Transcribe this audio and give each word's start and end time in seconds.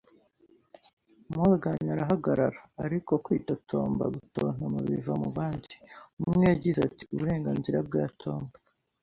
Morgan 1.33 1.79
arahagarara, 1.93 2.61
ariko 2.85 3.11
kwitotomba 3.25 4.03
gutontoma 4.15 4.77
biva 4.87 5.13
mu 5.21 5.29
bandi. 5.37 5.75
Umwe 6.27 6.43
yagize 6.51 6.79
ati: 6.87 7.03
“Uburenganzira 7.13 7.79
bwa 7.87 8.05
Tom. 8.21 8.41